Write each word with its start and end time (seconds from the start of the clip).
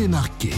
démarquer, 0.00 0.54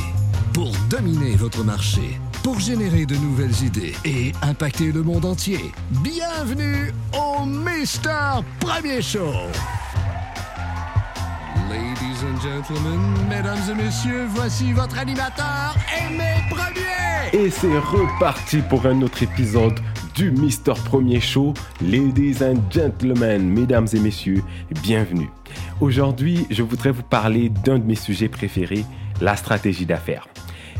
pour 0.54 0.70
dominer 0.88 1.34
votre 1.34 1.64
marché, 1.64 2.20
pour 2.44 2.60
générer 2.60 3.06
de 3.06 3.16
nouvelles 3.16 3.60
idées 3.64 3.92
et 4.04 4.30
impacter 4.40 4.92
le 4.92 5.02
monde 5.02 5.24
entier. 5.24 5.72
Bienvenue 5.90 6.92
au 7.12 7.44
Mister 7.44 8.38
Premier 8.60 9.02
Show. 9.02 9.32
Ladies 11.68 12.22
and 12.24 12.40
gentlemen, 12.40 13.00
mesdames 13.28 13.58
et 13.68 13.74
messieurs, 13.74 14.26
voici 14.28 14.72
votre 14.72 14.96
animateur, 14.96 15.74
Aimé 16.06 16.34
Premier. 16.48 17.44
Et 17.44 17.50
c'est 17.50 17.78
reparti 17.78 18.58
pour 18.58 18.86
un 18.86 19.02
autre 19.02 19.24
épisode 19.24 19.80
du 20.14 20.30
Mister 20.30 20.74
Premier 20.84 21.18
Show. 21.18 21.52
Ladies 21.80 22.44
and 22.44 22.60
gentlemen, 22.70 23.48
mesdames 23.48 23.88
et 23.92 23.98
messieurs, 23.98 24.44
bienvenue. 24.84 25.30
Aujourd'hui, 25.80 26.46
je 26.48 26.62
voudrais 26.62 26.92
vous 26.92 27.02
parler 27.02 27.48
d'un 27.48 27.80
de 27.80 27.84
mes 27.84 27.96
sujets 27.96 28.28
préférés, 28.28 28.84
la 29.22 29.36
stratégie 29.36 29.86
d'affaires. 29.86 30.28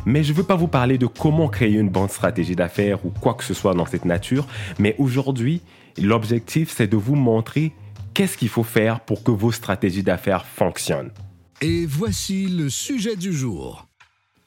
Mais 0.04 0.24
je 0.24 0.32
ne 0.32 0.36
veux 0.36 0.42
pas 0.42 0.56
vous 0.56 0.68
parler 0.68 0.98
de 0.98 1.06
comment 1.06 1.48
créer 1.48 1.74
une 1.74 1.88
bonne 1.88 2.08
stratégie 2.08 2.56
d'affaires 2.56 3.06
ou 3.06 3.10
quoi 3.10 3.34
que 3.34 3.44
ce 3.44 3.54
soit 3.54 3.74
dans 3.74 3.86
cette 3.86 4.04
nature, 4.04 4.46
mais 4.78 4.96
aujourd'hui, 4.98 5.62
l'objectif, 5.96 6.72
c'est 6.74 6.88
de 6.88 6.96
vous 6.96 7.14
montrer 7.14 7.72
qu'est-ce 8.14 8.36
qu'il 8.36 8.48
faut 8.48 8.64
faire 8.64 9.00
pour 9.00 9.22
que 9.22 9.30
vos 9.30 9.52
stratégies 9.52 10.02
d'affaires 10.02 10.44
fonctionnent. 10.44 11.12
Et 11.60 11.86
voici 11.86 12.48
le 12.48 12.68
sujet 12.68 13.14
du 13.14 13.32
jour. 13.32 13.86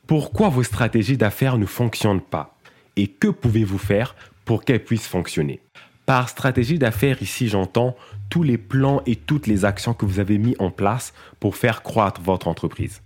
Pourquoi 0.08 0.50
vos 0.50 0.64
stratégies 0.64 1.18
d'affaires 1.18 1.58
ne 1.58 1.66
fonctionnent 1.66 2.22
pas? 2.22 2.58
Et 2.98 3.08
que 3.08 3.30
pouvez-vous 3.30 3.78
faire 3.78 4.16
pour 4.44 4.66
qu'elles 4.66 4.84
puissent 4.84 5.08
fonctionner? 5.08 5.62
Par 6.06 6.28
stratégie 6.28 6.78
d'affaires, 6.78 7.22
ici 7.22 7.48
j'entends 7.48 7.96
tous 8.30 8.44
les 8.44 8.58
plans 8.58 9.02
et 9.06 9.16
toutes 9.16 9.48
les 9.48 9.64
actions 9.64 9.94
que 9.94 10.06
vous 10.06 10.20
avez 10.20 10.38
mis 10.38 10.56
en 10.60 10.70
place 10.70 11.14
pour 11.40 11.56
faire 11.56 11.82
croître 11.82 12.22
votre 12.22 12.50
entreprise. 12.50 13.02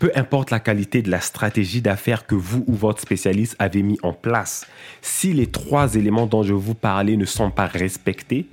Peu 0.00 0.10
importe 0.16 0.50
la 0.50 0.58
qualité 0.58 1.02
de 1.02 1.10
la 1.10 1.20
stratégie 1.20 1.80
d'affaires 1.80 2.26
que 2.26 2.34
vous 2.34 2.64
ou 2.66 2.74
votre 2.74 3.00
spécialiste 3.00 3.54
avez 3.60 3.82
mis 3.82 3.98
en 4.02 4.12
place, 4.12 4.66
si 5.02 5.32
les 5.32 5.46
trois 5.46 5.94
éléments 5.94 6.26
dont 6.26 6.42
je 6.42 6.52
vous 6.52 6.74
parlais 6.74 7.16
ne 7.16 7.24
sont 7.24 7.50
pas 7.50 7.66
respectés, 7.66 8.48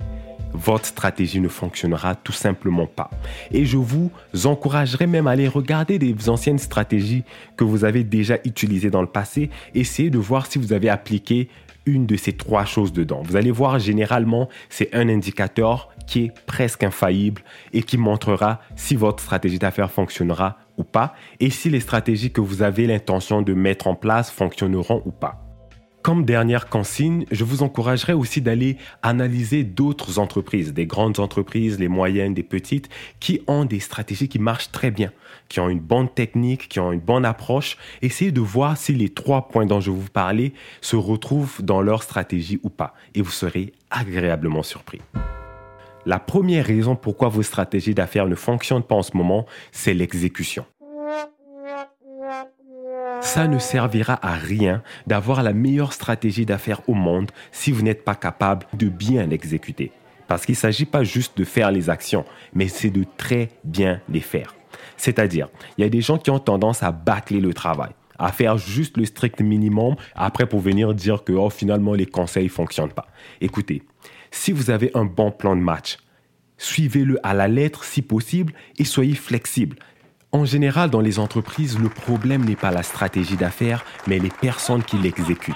votre 0.54 0.86
stratégie 0.86 1.40
ne 1.40 1.48
fonctionnera 1.48 2.14
tout 2.14 2.32
simplement 2.32 2.86
pas. 2.86 3.10
Et 3.50 3.64
je 3.64 3.76
vous 3.76 4.12
encouragerai 4.44 5.06
même 5.06 5.26
à 5.26 5.32
aller 5.32 5.48
regarder 5.48 5.98
des 5.98 6.28
anciennes 6.28 6.58
stratégies 6.58 7.24
que 7.56 7.64
vous 7.64 7.84
avez 7.84 8.04
déjà 8.04 8.36
utilisées 8.44 8.90
dans 8.90 9.00
le 9.00 9.08
passé, 9.08 9.50
essayer 9.74 10.10
de 10.10 10.18
voir 10.18 10.46
si 10.46 10.58
vous 10.58 10.72
avez 10.72 10.90
appliqué 10.90 11.48
une 11.86 12.06
de 12.06 12.16
ces 12.16 12.32
trois 12.32 12.64
choses 12.64 12.92
dedans. 12.92 13.22
Vous 13.24 13.36
allez 13.36 13.50
voir, 13.50 13.78
généralement, 13.78 14.48
c'est 14.68 14.94
un 14.94 15.08
indicateur 15.08 15.88
qui 16.06 16.24
est 16.24 16.46
presque 16.46 16.84
infaillible 16.84 17.42
et 17.72 17.82
qui 17.82 17.98
montrera 17.98 18.60
si 18.76 18.96
votre 18.96 19.22
stratégie 19.22 19.58
d'affaires 19.58 19.90
fonctionnera 19.90 20.58
ou 20.78 20.84
pas 20.84 21.14
et 21.40 21.50
si 21.50 21.70
les 21.70 21.80
stratégies 21.80 22.32
que 22.32 22.40
vous 22.40 22.62
avez 22.62 22.86
l'intention 22.86 23.42
de 23.42 23.54
mettre 23.54 23.86
en 23.86 23.94
place 23.94 24.30
fonctionneront 24.30 25.02
ou 25.04 25.10
pas. 25.10 25.51
Comme 26.02 26.24
dernière 26.24 26.68
consigne, 26.68 27.26
je 27.30 27.44
vous 27.44 27.62
encouragerai 27.62 28.12
aussi 28.12 28.40
d'aller 28.40 28.76
analyser 29.02 29.62
d'autres 29.62 30.18
entreprises, 30.18 30.72
des 30.72 30.84
grandes 30.84 31.20
entreprises, 31.20 31.78
les 31.78 31.86
moyennes, 31.86 32.34
des 32.34 32.42
petites, 32.42 32.88
qui 33.20 33.40
ont 33.46 33.64
des 33.64 33.78
stratégies 33.78 34.28
qui 34.28 34.40
marchent 34.40 34.72
très 34.72 34.90
bien, 34.90 35.12
qui 35.48 35.60
ont 35.60 35.68
une 35.68 35.78
bonne 35.78 36.08
technique, 36.08 36.68
qui 36.68 36.80
ont 36.80 36.90
une 36.90 36.98
bonne 36.98 37.24
approche. 37.24 37.76
Essayez 38.02 38.32
de 38.32 38.40
voir 38.40 38.76
si 38.76 38.94
les 38.94 39.10
trois 39.10 39.46
points 39.46 39.64
dont 39.64 39.80
je 39.80 39.92
vous 39.92 40.10
parlais 40.12 40.54
se 40.80 40.96
retrouvent 40.96 41.62
dans 41.62 41.82
leur 41.82 42.02
stratégie 42.02 42.58
ou 42.64 42.68
pas, 42.68 42.94
et 43.14 43.22
vous 43.22 43.30
serez 43.30 43.72
agréablement 43.88 44.64
surpris. 44.64 45.00
La 46.04 46.18
première 46.18 46.66
raison 46.66 46.96
pourquoi 46.96 47.28
vos 47.28 47.44
stratégies 47.44 47.94
d'affaires 47.94 48.26
ne 48.26 48.34
fonctionnent 48.34 48.82
pas 48.82 48.96
en 48.96 49.02
ce 49.04 49.16
moment, 49.16 49.46
c'est 49.70 49.94
l'exécution. 49.94 50.66
Ça 53.22 53.46
ne 53.46 53.58
servira 53.58 54.18
à 54.20 54.34
rien 54.34 54.82
d'avoir 55.06 55.42
la 55.42 55.52
meilleure 55.52 55.92
stratégie 55.92 56.44
d'affaires 56.44 56.86
au 56.88 56.94
monde 56.94 57.30
si 57.52 57.70
vous 57.70 57.82
n'êtes 57.82 58.04
pas 58.04 58.16
capable 58.16 58.66
de 58.74 58.88
bien 58.88 59.26
l'exécuter. 59.26 59.92
Parce 60.26 60.44
qu'il 60.44 60.54
ne 60.54 60.58
s'agit 60.58 60.84
pas 60.84 61.04
juste 61.04 61.38
de 61.38 61.44
faire 61.44 61.70
les 61.70 61.88
actions, 61.88 62.24
mais 62.52 62.68
c'est 62.68 62.90
de 62.90 63.04
très 63.16 63.50
bien 63.64 64.00
les 64.08 64.20
faire. 64.20 64.54
C'est-à-dire, 64.96 65.48
il 65.78 65.82
y 65.82 65.86
a 65.86 65.90
des 65.90 66.00
gens 66.00 66.18
qui 66.18 66.30
ont 66.30 66.40
tendance 66.40 66.82
à 66.82 66.90
bâcler 66.90 67.40
le 67.40 67.54
travail, 67.54 67.92
à 68.18 68.32
faire 68.32 68.58
juste 68.58 68.96
le 68.96 69.04
strict 69.04 69.40
minimum, 69.40 69.94
après 70.14 70.46
pour 70.46 70.60
venir 70.60 70.92
dire 70.92 71.22
que 71.24 71.32
oh, 71.32 71.48
finalement 71.48 71.94
les 71.94 72.06
conseils 72.06 72.44
ne 72.44 72.50
fonctionnent 72.50 72.92
pas. 72.92 73.06
Écoutez, 73.40 73.82
si 74.30 74.52
vous 74.52 74.70
avez 74.70 74.90
un 74.94 75.04
bon 75.04 75.30
plan 75.30 75.54
de 75.54 75.60
match, 75.60 75.98
suivez-le 76.58 77.18
à 77.22 77.34
la 77.34 77.48
lettre 77.48 77.84
si 77.84 78.02
possible 78.02 78.52
et 78.78 78.84
soyez 78.84 79.14
flexible. 79.14 79.76
En 80.34 80.46
général, 80.46 80.88
dans 80.88 81.02
les 81.02 81.18
entreprises, 81.18 81.78
le 81.78 81.90
problème 81.90 82.46
n'est 82.46 82.56
pas 82.56 82.70
la 82.70 82.82
stratégie 82.82 83.36
d'affaires, 83.36 83.84
mais 84.06 84.18
les 84.18 84.30
personnes 84.30 84.82
qui 84.82 84.96
l'exécutent. 84.96 85.54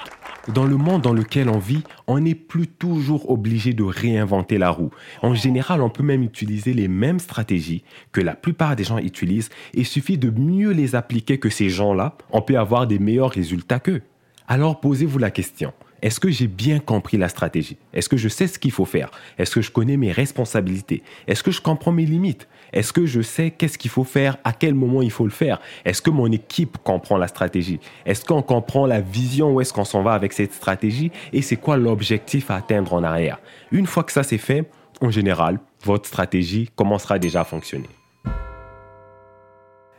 Dans 0.48 0.66
le 0.66 0.76
monde 0.76 1.00
dans 1.00 1.14
lequel 1.14 1.48
on 1.48 1.56
vit, 1.56 1.82
on 2.06 2.20
n'est 2.20 2.34
plus 2.34 2.66
toujours 2.66 3.30
obligé 3.30 3.72
de 3.72 3.82
réinventer 3.82 4.58
la 4.58 4.68
roue. 4.68 4.90
En 5.22 5.34
général, 5.34 5.80
on 5.80 5.88
peut 5.88 6.02
même 6.02 6.22
utiliser 6.22 6.74
les 6.74 6.88
mêmes 6.88 7.20
stratégies 7.20 7.84
que 8.12 8.20
la 8.20 8.34
plupart 8.34 8.76
des 8.76 8.84
gens 8.84 8.98
utilisent 8.98 9.48
et 9.72 9.82
suffit 9.82 10.18
de 10.18 10.28
mieux 10.28 10.72
les 10.72 10.94
appliquer 10.94 11.38
que 11.38 11.48
ces 11.48 11.70
gens-là, 11.70 12.14
on 12.30 12.42
peut 12.42 12.58
avoir 12.58 12.86
des 12.86 12.98
meilleurs 12.98 13.30
résultats 13.30 13.80
qu'eux. 13.80 14.02
Alors 14.46 14.80
posez-vous 14.80 15.18
la 15.18 15.30
question, 15.30 15.72
est-ce 16.06 16.20
que 16.20 16.30
j'ai 16.30 16.46
bien 16.46 16.78
compris 16.78 17.16
la 17.16 17.28
stratégie? 17.28 17.78
Est-ce 17.92 18.08
que 18.08 18.16
je 18.16 18.28
sais 18.28 18.46
ce 18.46 18.60
qu'il 18.60 18.70
faut 18.70 18.84
faire? 18.84 19.10
Est-ce 19.38 19.56
que 19.56 19.60
je 19.60 19.72
connais 19.72 19.96
mes 19.96 20.12
responsabilités? 20.12 21.02
Est-ce 21.26 21.42
que 21.42 21.50
je 21.50 21.60
comprends 21.60 21.90
mes 21.90 22.06
limites? 22.06 22.46
Est-ce 22.72 22.92
que 22.92 23.06
je 23.06 23.22
sais 23.22 23.50
qu'est-ce 23.50 23.76
qu'il 23.76 23.90
faut 23.90 24.04
faire? 24.04 24.36
À 24.44 24.52
quel 24.52 24.74
moment 24.74 25.02
il 25.02 25.10
faut 25.10 25.24
le 25.24 25.32
faire? 25.32 25.60
Est-ce 25.84 26.00
que 26.00 26.10
mon 26.10 26.30
équipe 26.30 26.78
comprend 26.84 27.16
la 27.18 27.26
stratégie? 27.26 27.80
Est-ce 28.04 28.24
qu'on 28.24 28.40
comprend 28.40 28.86
la 28.86 29.00
vision 29.00 29.52
Où 29.52 29.60
est-ce 29.60 29.72
qu'on 29.72 29.84
s'en 29.84 30.04
va 30.04 30.12
avec 30.12 30.32
cette 30.32 30.52
stratégie? 30.52 31.10
Et 31.32 31.42
c'est 31.42 31.56
quoi 31.56 31.76
l'objectif 31.76 32.52
à 32.52 32.54
atteindre 32.54 32.92
en 32.92 33.02
arrière? 33.02 33.40
Une 33.72 33.86
fois 33.88 34.04
que 34.04 34.12
ça 34.12 34.22
c'est 34.22 34.38
fait, 34.38 34.70
en 35.00 35.10
général, 35.10 35.58
votre 35.82 36.06
stratégie 36.06 36.70
commencera 36.76 37.18
déjà 37.18 37.40
à 37.40 37.44
fonctionner. 37.44 37.88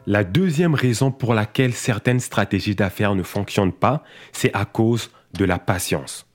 La 0.06 0.24
deuxième 0.24 0.74
raison 0.74 1.12
pour 1.12 1.34
laquelle 1.34 1.74
certaines 1.74 2.22
stratégies 2.22 2.76
d'affaires 2.76 3.14
ne 3.14 3.24
fonctionnent 3.24 3.74
pas, 3.74 4.04
c'est 4.32 4.54
à 4.54 4.64
cause 4.64 5.12
de 5.34 5.46
la 5.46 5.60
patience. 5.60 6.28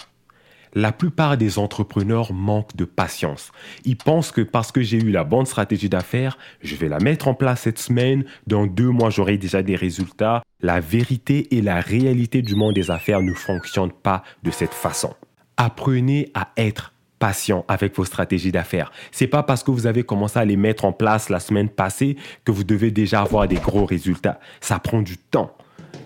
La 0.74 0.90
plupart 0.90 1.36
des 1.36 1.58
entrepreneurs 1.58 2.32
manquent 2.32 2.74
de 2.76 2.86
patience. 2.86 3.52
Ils 3.84 3.98
pensent 3.98 4.32
que 4.32 4.40
parce 4.40 4.72
que 4.72 4.80
j'ai 4.80 4.96
eu 4.96 5.10
la 5.10 5.22
bonne 5.22 5.44
stratégie 5.44 5.90
d'affaires, 5.90 6.38
je 6.62 6.76
vais 6.76 6.88
la 6.88 6.98
mettre 6.98 7.28
en 7.28 7.34
place 7.34 7.62
cette 7.62 7.78
semaine, 7.78 8.24
dans 8.46 8.66
deux 8.66 8.88
mois 8.88 9.10
j'aurai 9.10 9.36
déjà 9.36 9.62
des 9.62 9.76
résultats. 9.76 10.42
La 10.62 10.80
vérité 10.80 11.54
et 11.54 11.60
la 11.60 11.80
réalité 11.80 12.40
du 12.40 12.54
monde 12.54 12.74
des 12.74 12.90
affaires 12.90 13.20
ne 13.20 13.34
fonctionnent 13.34 13.92
pas 13.92 14.22
de 14.44 14.50
cette 14.50 14.72
façon. 14.72 15.14
Apprenez 15.58 16.30
à 16.32 16.48
être 16.56 16.94
patient 17.18 17.66
avec 17.68 17.94
vos 17.94 18.06
stratégies 18.06 18.50
d'affaires. 18.50 18.90
C'est 19.10 19.26
pas 19.26 19.42
parce 19.42 19.62
que 19.62 19.70
vous 19.70 19.86
avez 19.86 20.04
commencé 20.04 20.38
à 20.38 20.44
les 20.46 20.56
mettre 20.56 20.86
en 20.86 20.92
place 20.92 21.28
la 21.28 21.38
semaine 21.38 21.68
passée 21.68 22.16
que 22.44 22.50
vous 22.50 22.64
devez 22.64 22.90
déjà 22.90 23.20
avoir 23.20 23.46
des 23.46 23.56
gros 23.56 23.84
résultats. 23.84 24.40
Ça 24.60 24.78
prend 24.78 25.02
du 25.02 25.18
temps. 25.18 25.54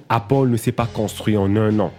Apple 0.08 0.48
ne 0.48 0.56
s'est 0.56 0.72
pas 0.72 0.86
construit 0.86 1.36
en 1.36 1.54
un 1.56 1.78
an. 1.78 1.92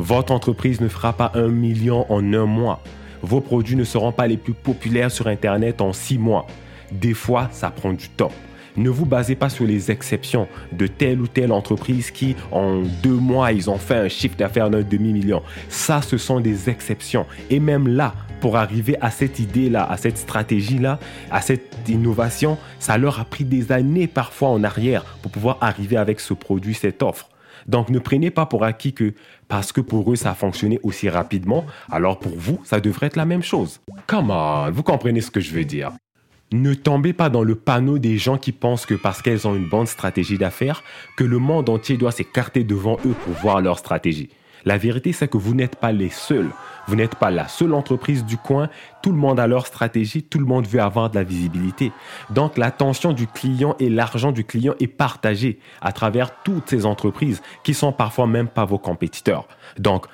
Votre 0.00 0.30
entreprise 0.30 0.80
ne 0.80 0.86
fera 0.86 1.12
pas 1.12 1.32
un 1.34 1.48
million 1.48 2.06
en 2.08 2.32
un 2.32 2.46
mois. 2.46 2.80
Vos 3.22 3.40
produits 3.40 3.74
ne 3.74 3.82
seront 3.82 4.12
pas 4.12 4.28
les 4.28 4.36
plus 4.36 4.52
populaires 4.54 5.10
sur 5.10 5.26
Internet 5.26 5.80
en 5.80 5.92
six 5.92 6.18
mois. 6.18 6.46
Des 6.92 7.14
fois, 7.14 7.48
ça 7.50 7.70
prend 7.70 7.92
du 7.92 8.08
temps. 8.08 8.30
Ne 8.76 8.90
vous 8.90 9.06
basez 9.06 9.34
pas 9.34 9.48
sur 9.48 9.66
les 9.66 9.90
exceptions 9.90 10.46
de 10.70 10.86
telle 10.86 11.20
ou 11.20 11.26
telle 11.26 11.50
entreprise 11.50 12.12
qui, 12.12 12.36
en 12.52 12.82
deux 13.02 13.16
mois, 13.16 13.50
ils 13.50 13.68
ont 13.70 13.76
fait 13.76 13.96
un 13.96 14.08
chiffre 14.08 14.36
d'affaires 14.36 14.70
d'un 14.70 14.82
demi-million. 14.82 15.42
Ça, 15.68 16.00
ce 16.00 16.16
sont 16.16 16.38
des 16.38 16.70
exceptions. 16.70 17.26
Et 17.50 17.58
même 17.58 17.88
là, 17.88 18.14
pour 18.40 18.56
arriver 18.56 18.96
à 19.00 19.10
cette 19.10 19.40
idée-là, 19.40 19.82
à 19.90 19.96
cette 19.96 20.16
stratégie-là, 20.16 21.00
à 21.32 21.40
cette 21.40 21.76
innovation, 21.88 22.56
ça 22.78 22.98
leur 22.98 23.18
a 23.18 23.24
pris 23.24 23.44
des 23.44 23.72
années 23.72 24.06
parfois 24.06 24.50
en 24.50 24.62
arrière 24.62 25.02
pour 25.22 25.32
pouvoir 25.32 25.58
arriver 25.60 25.96
avec 25.96 26.20
ce 26.20 26.34
produit, 26.34 26.74
cette 26.74 27.02
offre. 27.02 27.28
Donc 27.66 27.90
ne 27.90 27.98
prenez 27.98 28.30
pas 28.30 28.46
pour 28.46 28.64
acquis 28.64 28.92
que 28.92 29.14
parce 29.48 29.72
que 29.72 29.80
pour 29.80 30.12
eux 30.12 30.16
ça 30.16 30.30
a 30.30 30.34
fonctionné 30.34 30.78
aussi 30.82 31.08
rapidement, 31.08 31.64
alors 31.90 32.18
pour 32.18 32.36
vous 32.36 32.60
ça 32.64 32.80
devrait 32.80 33.06
être 33.06 33.16
la 33.16 33.24
même 33.24 33.42
chose. 33.42 33.80
Come 34.06 34.30
on, 34.30 34.70
vous 34.70 34.82
comprenez 34.82 35.20
ce 35.20 35.30
que 35.30 35.40
je 35.40 35.52
veux 35.52 35.64
dire. 35.64 35.92
Ne 36.50 36.72
tombez 36.72 37.12
pas 37.12 37.28
dans 37.28 37.42
le 37.42 37.54
panneau 37.54 37.98
des 37.98 38.16
gens 38.16 38.38
qui 38.38 38.52
pensent 38.52 38.86
que 38.86 38.94
parce 38.94 39.20
qu'elles 39.20 39.46
ont 39.46 39.54
une 39.54 39.68
bonne 39.68 39.86
stratégie 39.86 40.38
d'affaires, 40.38 40.82
que 41.18 41.24
le 41.24 41.38
monde 41.38 41.68
entier 41.68 41.98
doit 41.98 42.10
s'écarter 42.10 42.64
devant 42.64 42.96
eux 43.04 43.14
pour 43.24 43.34
voir 43.34 43.60
leur 43.60 43.78
stratégie. 43.78 44.30
La 44.64 44.78
vérité, 44.78 45.12
c'est 45.12 45.28
que 45.28 45.38
vous 45.38 45.54
n'êtes 45.54 45.76
pas 45.76 45.92
les 45.92 46.10
seuls. 46.10 46.50
Vous 46.86 46.96
n'êtes 46.96 47.16
pas 47.16 47.30
la 47.30 47.48
seule 47.48 47.74
entreprise 47.74 48.24
du 48.24 48.36
coin. 48.36 48.68
Tout 49.02 49.10
le 49.10 49.18
monde 49.18 49.38
a 49.38 49.46
leur 49.46 49.66
stratégie. 49.66 50.22
Tout 50.22 50.38
le 50.38 50.46
monde 50.46 50.66
veut 50.66 50.80
avoir 50.80 51.10
de 51.10 51.16
la 51.16 51.24
visibilité. 51.24 51.92
Donc, 52.30 52.56
l'attention 52.56 53.12
du 53.12 53.26
client 53.26 53.76
et 53.78 53.90
l'argent 53.90 54.32
du 54.32 54.44
client 54.44 54.74
est 54.80 54.86
partagé 54.86 55.58
à 55.80 55.92
travers 55.92 56.42
toutes 56.42 56.68
ces 56.70 56.86
entreprises 56.86 57.42
qui 57.62 57.74
sont 57.74 57.92
parfois 57.92 58.26
même 58.26 58.48
pas 58.48 58.64
vos 58.64 58.78
compétiteurs. 58.78 59.46
Donc, 59.78 60.06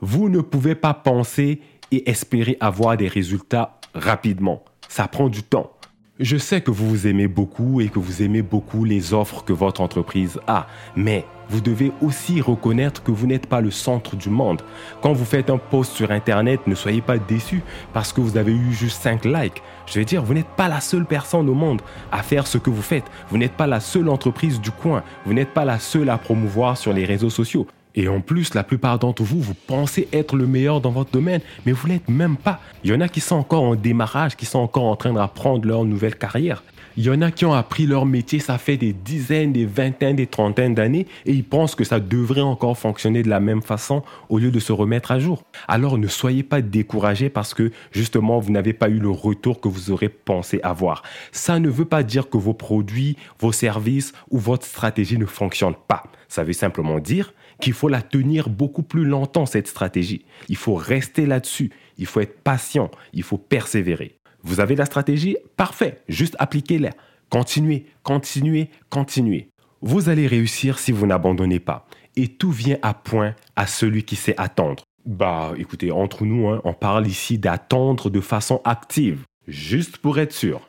vous 0.00 0.28
ne 0.28 0.40
pouvez 0.40 0.74
pas 0.74 0.94
penser 0.94 1.60
et 1.90 2.08
espérer 2.08 2.56
avoir 2.60 2.96
des 2.96 3.08
résultats 3.08 3.78
rapidement. 3.94 4.62
Ça 4.88 5.08
prend 5.08 5.28
du 5.28 5.42
temps. 5.42 5.72
Je 6.22 6.36
sais 6.36 6.60
que 6.60 6.70
vous 6.70 6.86
vous 6.86 7.06
aimez 7.06 7.28
beaucoup 7.28 7.80
et 7.80 7.88
que 7.88 7.98
vous 7.98 8.20
aimez 8.20 8.42
beaucoup 8.42 8.84
les 8.84 9.14
offres 9.14 9.42
que 9.42 9.54
votre 9.54 9.80
entreprise 9.80 10.38
a, 10.46 10.66
mais 10.94 11.24
vous 11.48 11.62
devez 11.62 11.92
aussi 12.02 12.42
reconnaître 12.42 13.02
que 13.02 13.10
vous 13.10 13.26
n'êtes 13.26 13.46
pas 13.46 13.62
le 13.62 13.70
centre 13.70 14.16
du 14.16 14.28
monde. 14.28 14.60
Quand 15.00 15.14
vous 15.14 15.24
faites 15.24 15.48
un 15.48 15.56
post 15.56 15.94
sur 15.94 16.10
Internet, 16.10 16.60
ne 16.66 16.74
soyez 16.74 17.00
pas 17.00 17.16
déçus 17.16 17.62
parce 17.94 18.12
que 18.12 18.20
vous 18.20 18.36
avez 18.36 18.52
eu 18.52 18.70
juste 18.70 19.00
5 19.00 19.24
likes. 19.24 19.62
Je 19.86 19.98
veux 19.98 20.04
dire, 20.04 20.22
vous 20.22 20.34
n'êtes 20.34 20.54
pas 20.58 20.68
la 20.68 20.82
seule 20.82 21.06
personne 21.06 21.48
au 21.48 21.54
monde 21.54 21.80
à 22.12 22.22
faire 22.22 22.46
ce 22.46 22.58
que 22.58 22.68
vous 22.68 22.82
faites. 22.82 23.10
Vous 23.30 23.38
n'êtes 23.38 23.54
pas 23.54 23.66
la 23.66 23.80
seule 23.80 24.10
entreprise 24.10 24.60
du 24.60 24.72
coin. 24.72 25.02
Vous 25.24 25.32
n'êtes 25.32 25.54
pas 25.54 25.64
la 25.64 25.78
seule 25.78 26.10
à 26.10 26.18
promouvoir 26.18 26.76
sur 26.76 26.92
les 26.92 27.06
réseaux 27.06 27.30
sociaux. 27.30 27.66
Et 28.00 28.08
en 28.08 28.22
plus, 28.22 28.54
la 28.54 28.64
plupart 28.64 28.98
d'entre 28.98 29.22
vous, 29.22 29.42
vous 29.42 29.52
pensez 29.52 30.08
être 30.14 30.34
le 30.34 30.46
meilleur 30.46 30.80
dans 30.80 30.90
votre 30.90 31.10
domaine, 31.10 31.42
mais 31.66 31.72
vous 31.72 31.86
l'êtes 31.86 32.08
même 32.08 32.38
pas. 32.38 32.58
Il 32.82 32.90
y 32.90 32.94
en 32.94 33.00
a 33.02 33.08
qui 33.08 33.20
sont 33.20 33.36
encore 33.36 33.62
en 33.62 33.74
démarrage, 33.74 34.36
qui 34.36 34.46
sont 34.46 34.58
encore 34.58 34.84
en 34.84 34.96
train 34.96 35.12
d'apprendre 35.12 35.68
leur 35.68 35.84
nouvelle 35.84 36.14
carrière. 36.14 36.62
Il 36.96 37.04
y 37.04 37.10
en 37.10 37.20
a 37.20 37.30
qui 37.30 37.44
ont 37.44 37.52
appris 37.52 37.84
leur 37.84 38.06
métier, 38.06 38.38
ça 38.38 38.56
fait 38.56 38.78
des 38.78 38.94
dizaines, 38.94 39.52
des 39.52 39.66
vingtaines, 39.66 40.16
des 40.16 40.26
trentaines 40.26 40.74
d'années, 40.74 41.06
et 41.26 41.32
ils 41.34 41.44
pensent 41.44 41.74
que 41.74 41.84
ça 41.84 42.00
devrait 42.00 42.40
encore 42.40 42.78
fonctionner 42.78 43.22
de 43.22 43.28
la 43.28 43.38
même 43.38 43.60
façon 43.60 44.02
au 44.30 44.38
lieu 44.38 44.50
de 44.50 44.60
se 44.60 44.72
remettre 44.72 45.12
à 45.12 45.18
jour. 45.18 45.42
Alors 45.68 45.98
ne 45.98 46.08
soyez 46.08 46.42
pas 46.42 46.62
découragés 46.62 47.28
parce 47.28 47.52
que 47.52 47.70
justement 47.92 48.40
vous 48.40 48.50
n'avez 48.50 48.72
pas 48.72 48.88
eu 48.88 48.98
le 48.98 49.10
retour 49.10 49.60
que 49.60 49.68
vous 49.68 49.90
aurez 49.90 50.08
pensé 50.08 50.58
avoir. 50.62 51.02
Ça 51.32 51.58
ne 51.58 51.68
veut 51.68 51.84
pas 51.84 52.02
dire 52.02 52.30
que 52.30 52.38
vos 52.38 52.54
produits, 52.54 53.18
vos 53.38 53.52
services 53.52 54.14
ou 54.30 54.38
votre 54.38 54.66
stratégie 54.66 55.18
ne 55.18 55.26
fonctionnent 55.26 55.74
pas. 55.86 56.04
Ça 56.28 56.44
veut 56.44 56.54
simplement 56.54 56.98
dire 56.98 57.34
qu'il 57.60 57.74
faut 57.74 57.88
la 57.88 58.02
tenir 58.02 58.48
beaucoup 58.48 58.82
plus 58.82 59.04
longtemps, 59.04 59.46
cette 59.46 59.68
stratégie. 59.68 60.24
Il 60.48 60.56
faut 60.56 60.74
rester 60.74 61.26
là-dessus. 61.26 61.70
Il 61.98 62.06
faut 62.06 62.20
être 62.20 62.40
patient. 62.42 62.90
Il 63.12 63.22
faut 63.22 63.38
persévérer. 63.38 64.16
Vous 64.42 64.60
avez 64.60 64.74
la 64.74 64.86
stratégie? 64.86 65.36
Parfait. 65.56 65.98
Juste 66.08 66.34
appliquez-la. 66.38 66.90
Continuez, 67.28 67.86
continuez, 68.02 68.70
continuez. 68.88 69.50
Vous 69.82 70.08
allez 70.08 70.26
réussir 70.26 70.78
si 70.78 70.90
vous 70.92 71.06
n'abandonnez 71.06 71.60
pas. 71.60 71.86
Et 72.16 72.28
tout 72.28 72.50
vient 72.50 72.78
à 72.82 72.92
point 72.92 73.36
à 73.54 73.66
celui 73.66 74.02
qui 74.02 74.16
sait 74.16 74.34
attendre. 74.36 74.82
Bah 75.06 75.52
écoutez, 75.56 75.90
entre 75.92 76.24
nous, 76.24 76.48
hein, 76.48 76.60
on 76.64 76.74
parle 76.74 77.06
ici 77.06 77.38
d'attendre 77.38 78.10
de 78.10 78.20
façon 78.20 78.60
active, 78.64 79.22
juste 79.46 79.96
pour 79.96 80.18
être 80.18 80.32
sûr. 80.32 80.60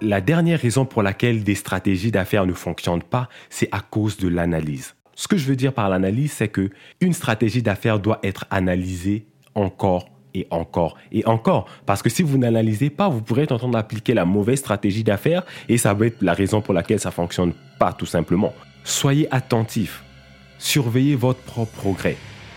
La 0.00 0.20
dernière 0.20 0.58
raison 0.58 0.84
pour 0.84 1.02
laquelle 1.02 1.44
des 1.44 1.54
stratégies 1.54 2.10
d'affaires 2.10 2.46
ne 2.46 2.52
fonctionnent 2.52 3.04
pas, 3.04 3.28
c'est 3.50 3.68
à 3.70 3.80
cause 3.80 4.16
de 4.16 4.26
l'analyse. 4.26 4.96
Ce 5.14 5.28
que 5.28 5.36
je 5.36 5.46
veux 5.46 5.56
dire 5.56 5.72
par 5.72 5.88
l'analyse, 5.88 6.32
c'est 6.32 6.48
que 6.48 6.70
une 7.00 7.12
stratégie 7.12 7.62
d'affaires 7.62 7.98
doit 7.98 8.18
être 8.22 8.46
analysée 8.50 9.26
encore 9.54 10.08
et 10.34 10.46
encore 10.50 10.96
et 11.10 11.24
encore. 11.26 11.66
Parce 11.86 12.02
que 12.02 12.10
si 12.10 12.22
vous 12.22 12.38
n'analysez 12.38 12.90
pas, 12.90 13.08
vous 13.08 13.22
pourrez 13.22 13.42
être 13.42 13.52
en 13.52 13.58
train 13.58 13.68
d'appliquer 13.68 14.14
la 14.14 14.24
mauvaise 14.24 14.58
stratégie 14.58 15.04
d'affaires 15.04 15.44
et 15.68 15.78
ça 15.78 15.94
va 15.94 16.06
être 16.06 16.22
la 16.22 16.32
raison 16.32 16.60
pour 16.60 16.74
laquelle 16.74 17.00
ça 17.00 17.10
fonctionne 17.10 17.52
pas 17.78 17.92
tout 17.92 18.06
simplement. 18.06 18.54
Soyez 18.84 19.28
attentif. 19.32 20.02
Surveillez 20.58 21.14
votre 21.14 21.40
propre 21.40 21.72
progrès. 21.72 22.16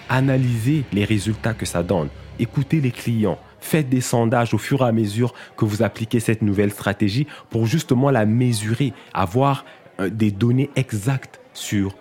Analysez 0.10 0.84
les 0.94 1.04
résultats 1.04 1.54
que 1.54 1.66
ça 1.66 1.84
donne. 1.84 2.10
Écoutez 2.40 2.80
les 2.80 2.92
clients. 2.92 3.40
Faites 3.60 3.90
des 3.90 4.02
sondages 4.02 4.54
au 4.54 4.60
fur 4.60 4.82
et 4.82 4.86
à 4.86 4.92
mesure 4.92 5.34
que 5.58 5.66
vous 5.66 5.82
appliquez 5.82 6.20
cette 6.20 6.44
nouvelle 6.44 6.72
stratégie 6.72 7.26
pour 7.50 7.66
justement 7.66 8.12
la 8.12 8.28
mesurer, 8.28 8.94
avoir 9.14 9.66
euh, 10.00 10.10
des 10.10 10.30
données 10.30 10.70
exactes 10.76 11.40
sur 11.54 11.96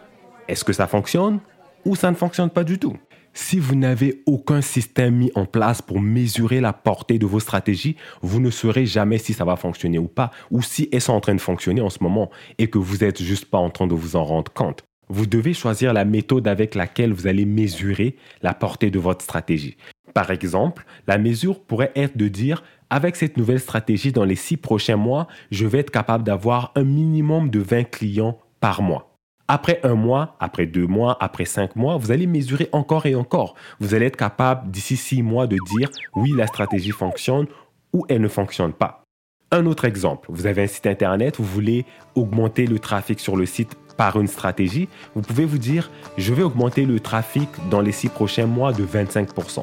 est-ce 0.48 0.64
que 0.64 0.72
ça 0.72 0.86
fonctionne 0.86 1.40
ou 1.84 1.96
ça 1.96 2.10
ne 2.10 2.16
fonctionne 2.16 2.50
pas 2.50 2.64
du 2.64 2.78
tout? 2.78 2.96
Si 3.36 3.58
vous 3.58 3.74
n'avez 3.74 4.22
aucun 4.26 4.60
système 4.60 5.16
mis 5.16 5.32
en 5.34 5.44
place 5.44 5.82
pour 5.82 6.00
mesurer 6.00 6.60
la 6.60 6.72
portée 6.72 7.18
de 7.18 7.26
vos 7.26 7.40
stratégies, 7.40 7.96
vous 8.22 8.38
ne 8.38 8.50
saurez 8.50 8.86
jamais 8.86 9.18
si 9.18 9.32
ça 9.32 9.44
va 9.44 9.56
fonctionner 9.56 9.98
ou 9.98 10.06
pas, 10.06 10.30
ou 10.52 10.62
si 10.62 10.88
elles 10.92 11.00
sont 11.00 11.14
en 11.14 11.20
train 11.20 11.34
de 11.34 11.40
fonctionner 11.40 11.80
en 11.80 11.90
ce 11.90 11.98
moment 12.00 12.30
et 12.58 12.68
que 12.68 12.78
vous 12.78 12.98
n'êtes 12.98 13.20
juste 13.20 13.46
pas 13.46 13.58
en 13.58 13.70
train 13.70 13.88
de 13.88 13.94
vous 13.94 14.14
en 14.14 14.24
rendre 14.24 14.52
compte. 14.52 14.84
Vous 15.08 15.26
devez 15.26 15.52
choisir 15.52 15.92
la 15.92 16.04
méthode 16.04 16.46
avec 16.46 16.76
laquelle 16.76 17.12
vous 17.12 17.26
allez 17.26 17.44
mesurer 17.44 18.16
la 18.40 18.54
portée 18.54 18.90
de 18.90 19.00
votre 19.00 19.22
stratégie. 19.22 19.76
Par 20.14 20.30
exemple, 20.30 20.86
la 21.08 21.18
mesure 21.18 21.60
pourrait 21.60 21.92
être 21.96 22.16
de 22.16 22.28
dire, 22.28 22.62
avec 22.88 23.16
cette 23.16 23.36
nouvelle 23.36 23.60
stratégie 23.60 24.12
dans 24.12 24.24
les 24.24 24.36
six 24.36 24.56
prochains 24.56 24.96
mois, 24.96 25.26
je 25.50 25.66
vais 25.66 25.80
être 25.80 25.90
capable 25.90 26.22
d'avoir 26.22 26.70
un 26.76 26.84
minimum 26.84 27.50
de 27.50 27.58
20 27.58 27.84
clients 27.90 28.38
par 28.60 28.80
mois. 28.80 29.13
Après 29.46 29.78
un 29.82 29.94
mois, 29.94 30.36
après 30.40 30.64
deux 30.64 30.86
mois, 30.86 31.18
après 31.20 31.44
cinq 31.44 31.76
mois, 31.76 31.98
vous 31.98 32.10
allez 32.10 32.26
mesurer 32.26 32.70
encore 32.72 33.04
et 33.04 33.14
encore. 33.14 33.54
Vous 33.78 33.94
allez 33.94 34.06
être 34.06 34.16
capable 34.16 34.70
d'ici 34.70 34.96
six 34.96 35.22
mois 35.22 35.46
de 35.46 35.58
dire 35.76 35.90
oui, 36.14 36.32
la 36.34 36.46
stratégie 36.46 36.92
fonctionne 36.92 37.46
ou 37.92 38.06
elle 38.08 38.22
ne 38.22 38.28
fonctionne 38.28 38.72
pas. 38.72 39.04
Un 39.50 39.66
autre 39.66 39.84
exemple, 39.84 40.28
vous 40.30 40.46
avez 40.46 40.62
un 40.62 40.66
site 40.66 40.86
internet, 40.86 41.36
vous 41.36 41.44
voulez 41.44 41.84
augmenter 42.14 42.66
le 42.66 42.78
trafic 42.78 43.20
sur 43.20 43.36
le 43.36 43.44
site 43.44 43.76
par 43.98 44.18
une 44.18 44.26
stratégie, 44.28 44.88
vous 45.14 45.20
pouvez 45.20 45.44
vous 45.44 45.58
dire 45.58 45.90
je 46.16 46.32
vais 46.32 46.42
augmenter 46.42 46.86
le 46.86 46.98
trafic 46.98 47.48
dans 47.70 47.82
les 47.82 47.92
six 47.92 48.08
prochains 48.08 48.46
mois 48.46 48.72
de 48.72 48.84
25%. 48.84 49.62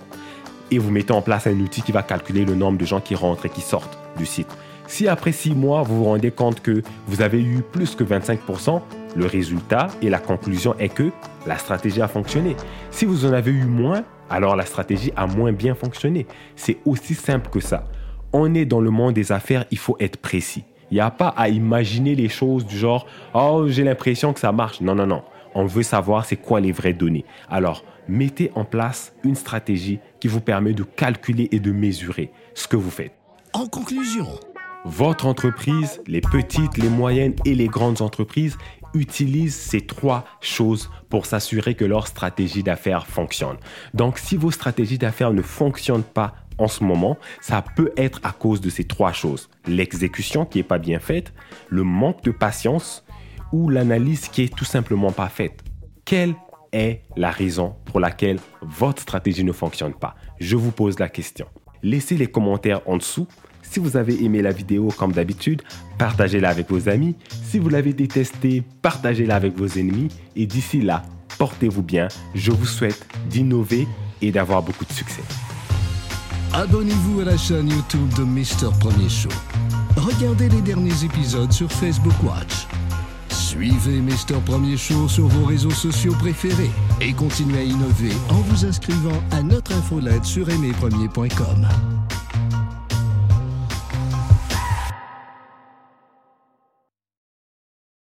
Et 0.69 0.77
vous 0.77 0.92
mettez 0.92 1.12
en 1.12 1.24
place 1.24 1.48
un 1.48 1.60
outil 1.60 1.81
qui 1.81 1.92
va 1.92 2.04
calculer 2.04 2.45
le 2.45 2.54
nombre 2.54 2.77
de 2.77 2.86
gens 2.86 3.01
qui 3.01 3.16
rentrent 3.16 3.48
et 3.48 3.50
qui 3.50 3.62
sortent 3.62 3.98
du 4.16 4.27
site. 4.27 4.48
Si 4.88 5.07
après 5.07 5.31
six 5.31 5.56
mois, 5.56 5.81
vous 5.84 5.98
vous 5.98 6.06
rendez 6.06 6.31
compte 6.31 6.62
que 6.62 6.84
vous 7.07 7.22
avez 7.22 7.42
eu 7.42 7.62
plus 7.62 7.95
que 7.95 8.04
25%, 8.04 8.81
le 9.16 9.25
résultat 9.25 9.88
et 10.02 10.10
la 10.10 10.19
conclusion 10.19 10.75
est 10.80 10.90
que 10.90 11.12
la 11.46 11.58
stratégie 11.58 12.02
a 12.02 12.08
fonctionné. 12.08 12.56
Si 12.92 13.06
vous 13.06 13.25
en 13.25 13.34
avez 13.34 13.52
eu 13.52 13.66
moins, 13.66 14.04
alors 14.30 14.56
la 14.56 14.66
stratégie 14.66 15.12
a 15.16 15.28
moins 15.28 15.52
bien 15.52 15.75
fonctionné. 15.75 16.25
C'est 16.56 16.78
aussi 16.86 17.16
simple 17.16 17.50
que 17.50 17.60
ça. 17.60 17.88
On 18.34 18.54
est 18.54 18.66
dans 18.66 18.80
le 18.80 18.90
monde 18.90 19.13
des 19.13 19.31
affaires, 19.31 19.66
il 19.72 19.78
faut 19.78 19.98
être 20.00 20.18
précis. 20.18 20.63
Il 20.90 20.96
n'y 20.96 21.02
a 21.02 21.12
pas 21.12 21.30
à 21.30 21.50
imaginer 21.50 22.16
les 22.16 22.30
choses 22.30 22.66
du 22.66 22.78
genre 22.78 23.06
Oh, 23.34 23.66
j'ai 23.68 23.84
l'impression 23.84 24.34
que 24.34 24.40
ça 24.40 24.52
marche. 24.52 24.81
Non, 24.81 24.96
non, 24.96 25.08
non. 25.08 25.24
On 25.54 25.66
veut 25.66 25.84
savoir 25.84 26.25
c'est 26.25 26.38
quoi 26.38 26.60
les 26.60 26.72
vraies 26.72 26.94
données. 26.94 27.25
Alors, 27.50 27.84
mettez 28.08 28.52
en 28.56 28.66
place 28.66 29.13
une 29.24 29.36
stratégie 29.36 30.00
qui 30.19 30.28
vous 30.28 30.42
permet 30.42 30.74
de 30.74 30.84
calculer 30.84 31.50
et 31.52 31.60
de 31.60 31.72
mesurer 31.72 32.31
ce 32.54 32.68
que 32.68 32.75
vous 32.78 32.92
faites. 32.92 33.13
En 33.54 33.68
conclusion, 33.68 34.28
votre 34.86 35.28
entreprise, 35.28 36.01
les 36.07 36.22
petites, 36.22 36.78
les 36.78 36.89
moyennes 36.89 37.36
et 37.45 37.54
les 37.54 37.68
grandes 37.68 38.01
entreprises 38.01 38.57
utilisent 38.94 39.56
ces 39.56 39.81
trois 39.81 40.25
choses 40.42 40.89
pour 41.10 41.25
s'assurer 41.25 41.75
que 41.75 41.86
leur 41.86 42.07
stratégie 42.07 42.63
d'affaires 42.63 43.06
fonctionne. 43.06 43.57
Donc 43.94 44.18
si 44.18 44.38
vos 44.38 44.51
stratégies 44.51 44.98
d'affaires 44.98 45.33
ne 45.33 45.42
fonctionnent 45.42 46.04
pas 46.04 46.33
en 46.57 46.68
ce 46.68 46.83
moment, 46.83 47.18
ça 47.42 47.63
peut 47.75 47.91
être 47.96 48.20
à 48.24 48.32
cause 48.32 48.60
de 48.60 48.70
ces 48.70 48.84
trois 48.84 49.13
choses. 49.13 49.50
L'exécution 49.67 50.46
qui 50.46 50.58
n'est 50.58 50.63
pas 50.63 50.79
bien 50.79 51.00
faite, 51.00 51.34
le 51.70 51.84
manque 51.84 52.24
de 52.24 52.32
patience 52.32 53.05
ou 53.53 53.70
l'analyse 53.70 54.27
qui 54.29 54.44
est 54.44 54.55
tout 54.55 54.65
simplement 54.65 55.12
pas 55.12 55.29
faite. 55.29 55.63
Quelle 56.05 56.36
est 56.74 57.03
la 57.15 57.32
raison 57.32 57.75
pour 57.86 58.00
laquelle 58.00 58.39
votre 58.62 59.01
stratégie 59.01 59.44
ne 59.44 59.51
fonctionne 59.51 59.94
pas? 59.94 60.15
Je 60.39 60.55
vous 60.55 60.72
pose 60.72 61.00
la 61.00 61.10
question. 61.10 61.48
Laissez 61.84 62.17
les 62.17 62.27
commentaires 62.27 62.82
en 62.86 62.98
dessous 62.98 63.27
si 63.62 63.80
vous 63.80 63.98
avez 63.98 64.24
aimé 64.24 64.41
la 64.41 64.51
vidéo 64.51 64.89
comme 64.98 65.12
d'habitude, 65.13 65.62
partagez-la 65.98 66.50
avec 66.50 66.70
vos 66.70 66.89
amis. 66.89 67.15
Si 67.44 67.60
vous 67.60 67.70
l'avez 67.70 67.94
détestée, 67.94 68.63
partagez-la 68.82 69.36
avec 69.36 69.58
vos 69.58 69.68
ennemis. 69.68 70.10
Et 70.36 70.46
d'ici 70.46 70.82
là, 70.82 71.03
portez-vous 71.38 71.84
bien. 71.84 72.08
Je 72.36 72.51
vous 72.51 72.65
souhaite 72.65 73.06
d'innover 73.30 73.88
et 74.22 74.32
d'avoir 74.32 74.62
beaucoup 74.62 74.86
de 74.86 74.91
succès. 74.91 75.22
abonnez-vous 76.53 77.22
à 77.22 77.25
la 77.25 77.38
chaîne 77.38 77.70
YouTube 77.70 78.10
de 78.18 78.24
Mister 78.24 78.68
Premier 78.80 79.10
Show. 79.10 79.30
Regardez 79.96 80.50
les 80.50 80.62
derniers 80.62 81.03
épisodes 81.03 81.51
sur 81.51 81.72
Facebook 81.72 82.13
Watch. 82.24 82.68
Suivez 83.30 84.00
Mister 84.00 84.36
Premier 84.46 84.77
Show 84.77 85.08
sur 85.08 85.27
vos 85.27 85.46
réseaux 85.46 85.72
sociaux 85.72 86.13
préférés 86.20 86.72
et 87.01 87.13
continuez 87.13 87.60
à 87.60 87.63
innover 87.63 88.13
en 88.30 88.41
vous 88.41 88.65
inscrivant 88.65 89.22
à 89.32 89.41
notre 89.41 89.74
infolette 89.74 90.25
sur 90.25 90.50
aimerpremier.com. 90.50 91.68